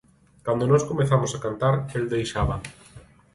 Cando 0.45 0.69
nós 0.71 0.87
comezamos 0.89 1.31
a 1.33 1.41
cantar, 1.45 1.75
el 1.97 2.05
deixaba. 2.13 2.55